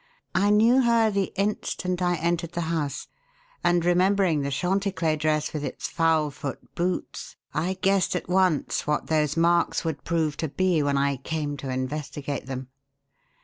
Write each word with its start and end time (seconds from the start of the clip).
I 0.33 0.49
knew 0.49 0.81
her 0.81 1.11
the 1.11 1.31
instant 1.35 2.01
I 2.01 2.15
entered 2.15 2.53
the 2.53 2.61
house; 2.73 3.07
and, 3.63 3.85
remembering 3.85 4.41
the 4.41 4.49
Chanticler 4.49 5.15
dress 5.15 5.53
with 5.53 5.63
its 5.63 5.87
fowl's 5.87 6.33
foot 6.33 6.73
boots, 6.73 7.35
I 7.53 7.77
guessed 7.83 8.15
at 8.15 8.27
once 8.27 8.87
what 8.87 9.05
those 9.05 9.37
marks 9.37 9.85
would 9.85 10.03
prove 10.03 10.37
to 10.37 10.47
be 10.47 10.81
when 10.81 10.97
I 10.97 11.17
came 11.17 11.55
to 11.57 11.69
investigate 11.69 12.47
them. 12.47 12.69